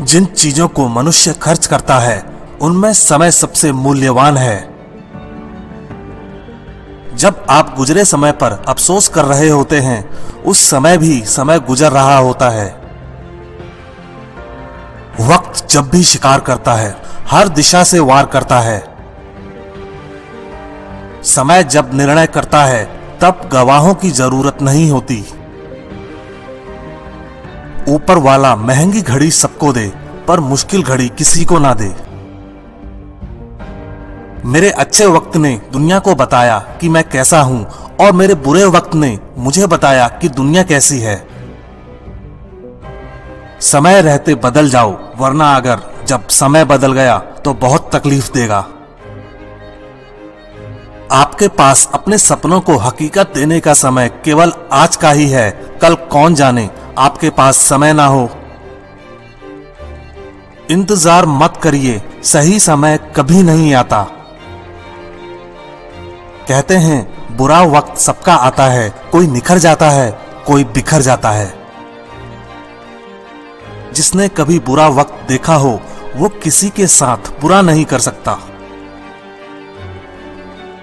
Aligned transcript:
जिन 0.00 0.24
चीज़ों 0.24 0.68
को 0.68 0.88
मनुष्य 0.88 1.32
खर्च 1.32 1.66
करता 1.66 1.98
है, 1.98 2.24
उनमें 2.62 2.92
समय 2.92 3.30
सबसे 3.30 3.72
मूल्यवान 3.72 4.36
है। 4.36 4.70
जब 7.16 7.46
आप 7.50 7.74
गुजरे 7.76 8.04
समय 8.04 8.32
पर 8.32 8.64
अफसोस 8.68 9.08
कर 9.08 9.24
रहे 9.24 9.48
होते 9.48 9.80
हैं, 9.80 10.10
उस 10.42 10.70
समय 10.70 10.98
भी 10.98 11.24
समय 11.24 11.60
गुजर 11.60 11.92
रहा 11.92 12.16
होता 12.16 12.48
है। 12.50 12.80
वक्त 15.20 15.68
जब 15.70 15.90
भी 15.90 16.02
शिकार 16.02 16.40
करता 16.40 16.74
है, 16.74 16.96
हर 17.30 17.48
दिशा 17.48 17.84
से 17.84 17.98
वार 17.98 18.26
करता 18.26 18.60
है। 18.60 18.94
समय 21.24 21.64
जब 21.64 21.90
निर्णय 21.94 22.26
करता 22.26 22.64
है, 22.64 22.84
तब 23.18 23.50
गवाहों 23.52 23.94
की 23.94 24.10
ज़रूरत 24.10 24.58
नहीं 24.62 24.90
होती। 24.90 25.24
ऊपर 27.90 28.18
वाला 28.18 28.54
महँगी 28.56 29.00
घड़ी 29.02 29.30
सबको 29.30 29.72
दे, 29.72 29.86
पर 30.28 30.40
मुश्किल 30.40 30.82
घड़ी 30.82 31.08
किसी 31.08 31.44
को 31.44 31.58
ना 31.58 31.74
दे। 31.74 31.94
मेरे 34.44 34.70
अच्छे 34.72 35.06
वक्त 35.06 35.36
ने 35.36 35.60
दुनिया 35.72 35.98
को 35.98 36.14
बताया 36.14 36.58
कि 36.80 36.88
मैं 36.88 37.02
कैसा 37.08 37.40
हूँ, 37.40 37.66
और 38.00 38.12
मेरे 38.12 38.34
बुरे 38.36 38.64
वक्त 38.66 38.94
ने 38.94 39.18
मुझे 39.38 39.66
बताया 39.66 40.08
कि 40.20 40.28
दुनिया 40.30 40.62
कैसी 40.62 40.98
है। 40.98 41.16
समय 43.62 44.00
रहते 44.02 44.34
बदल 44.34 44.68
जाओ, 44.70 44.98
वरना 45.18 45.54
अगर 45.56 45.80
जब 46.06 46.28
समय 46.30 46.64
बदल 46.64 46.92
गया 46.92 47.18
तो 47.44 47.54
बहुत 47.54 47.90
तकलीफ़ 47.94 48.32
देगा। 48.32 48.66
आपके 51.12 51.48
पास 51.48 51.88
अपने 51.94 52.18
सपनों 52.18 52.60
को 52.60 52.76
हकीकत 52.78 53.32
देने 53.34 53.60
का 53.60 53.74
समय 53.74 54.08
केवल 54.24 54.52
आज 54.72 54.96
का 54.96 55.10
ही 55.10 55.28
है, 55.28 55.50
कल 55.82 55.94
कौन 56.10 56.34
जाने? 56.34 56.68
आपके 57.00 57.30
पास 57.30 57.56
समय 57.56 57.92
ना 57.92 58.06
हो। 58.06 58.28
इंतज़ार 60.70 61.26
मत 61.26 61.56
करिए, 61.62 62.02
सही 62.22 62.58
समय 62.60 62.98
कभी 63.16 63.42
नहीं 63.42 63.74
आता। 63.74 64.02
कहते 66.48 66.76
हैं, 66.76 67.36
बुरा 67.36 67.60
वक्त 67.62 67.98
सबका 67.98 68.34
आता 68.34 68.64
है, 68.64 68.88
कोई 69.12 69.26
निखर 69.26 69.58
जाता 69.58 69.90
है, 69.90 70.10
कोई 70.46 70.64
बिखर 70.64 71.00
जाता 71.00 71.30
है। 71.30 71.54
जिसने 73.94 74.28
कभी 74.28 74.58
बुरा 74.58 74.88
वक्त 74.88 75.24
देखा 75.28 75.54
हो, 75.54 75.80
वो 76.16 76.28
किसी 76.28 76.70
के 76.70 76.86
साथ 76.86 77.40
बुरा 77.40 77.62
नहीं 77.62 77.84
कर 77.84 77.98
सकता। 77.98 78.38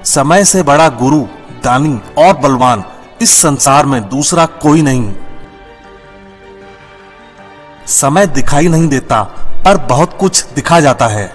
समय 0.05 0.45
से 0.45 0.63
बड़ा 0.63 0.89
गुरु, 0.89 1.21
दानी 1.63 1.99
और 2.17 2.37
बलवान, 2.37 2.83
इस 3.21 3.41
संसार 3.41 3.85
में 3.85 4.09
दूसरा 4.09 4.45
कोई 4.45 4.81
नहीं। 4.81 5.13
समय 7.87 8.27
दिखाई 8.27 8.67
नहीं 8.67 8.87
देता, 8.87 9.21
पर 9.65 9.77
बहुत 9.77 10.17
कुछ 10.19 10.45
दिखा 10.55 10.79
जाता 10.79 11.07
है। 11.07 11.25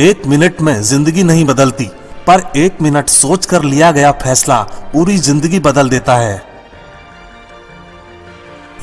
एक 0.00 0.26
मिनट 0.26 0.60
में 0.60 0.80
ज़िंदगी 0.82 1.22
नहीं 1.22 1.44
बदलती, 1.44 1.84
पर 2.26 2.42
एक 2.56 2.80
मिनट 2.82 3.08
सोचकर 3.08 3.62
लिया 3.62 3.90
गया 3.92 4.10
फैसला 4.12 4.62
पूरी 4.92 5.16
ज़िंदगी 5.18 5.60
बदल 5.60 5.88
देता 5.88 6.16
है। 6.16 6.42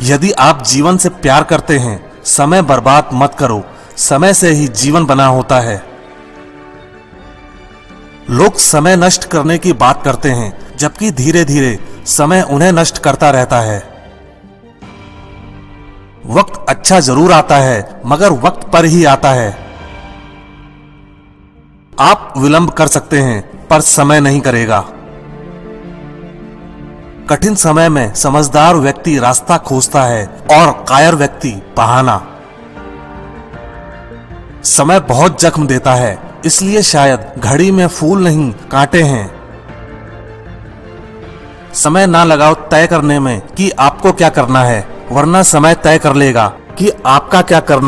यदि 0.01 0.31
आप 0.31 0.63
जीवन 0.63 0.97
से 0.97 1.09
प्यार 1.09 1.43
करते 1.43 1.77
हैं, 1.77 2.23
समय 2.23 2.61
बर्बाद 2.61 3.09
मत 3.13 3.35
करो, 3.39 3.63
समय 3.97 4.33
से 4.33 4.51
ही 4.51 4.67
जीवन 4.67 5.05
बना 5.05 5.25
होता 5.25 5.59
है। 5.59 5.81
लोग 8.29 8.57
समय 8.57 8.95
नष्ट 8.95 9.25
करने 9.25 9.57
की 9.57 9.73
बात 9.73 10.03
करते 10.03 10.29
हैं, 10.29 10.77
जबकि 10.77 11.11
धीरे 11.11 11.45
धीरे 11.45 11.77
समय 12.07 12.41
उन्हें 12.41 12.71
नष्ट 12.71 12.97
करता 12.97 13.29
रहता 13.29 13.59
है। 13.59 13.90
वक्त 16.25 16.65
अच्छा 16.69 16.99
ज़रूर 16.99 17.31
आता 17.31 17.55
है, 17.57 18.01
मगर 18.05 18.31
वक्त 18.39 18.67
पर 18.73 18.85
ही 18.85 19.03
आता 19.05 19.29
है। 19.29 19.49
आप 21.93 22.33
विलंब 22.37 22.69
कर 22.69 22.87
सकते 22.87 23.19
हैं, 23.19 23.67
पर 23.67 23.81
समय 23.81 24.19
नहीं 24.19 24.41
करेगा। 24.41 24.79
कठिन 27.29 27.55
समय 27.55 27.89
में 27.89 28.13
समझदार 28.13 28.75
व्यक्ति 28.75 29.17
रास्ता 29.19 29.57
खोजता 29.57 30.03
है 30.03 30.25
और 30.51 30.71
कायर 30.89 31.15
व्यक्ति 31.15 31.51
बहाना। 31.77 32.21
समय 34.67 34.99
बहुत 34.99 35.41
जख्म 35.41 35.67
देता 35.67 35.93
है, 35.93 36.17
इसलिए 36.45 36.81
शायद 36.83 37.31
घड़ी 37.39 37.71
में 37.71 37.87
फूल 37.87 38.23
नहीं 38.23 38.51
कांटे 38.71 39.01
हैं। 39.03 39.29
समय 41.73 42.07
ना 42.07 42.23
लगाओ 42.23 42.53
तय 42.71 42.87
करने 42.87 43.19
में 43.19 43.39
कि 43.47 43.69
आपको 43.69 44.11
क्या 44.11 44.29
करना 44.29 44.63
है। 44.63 44.90
वरना 45.11 45.41
समय 45.43 45.73
तय 45.75 45.97
कर 45.99 46.13
लेगा 46.15 46.47
कि 46.79 46.91
आपका 47.05 47.41
क्या 47.41 47.59
करना 47.59 47.79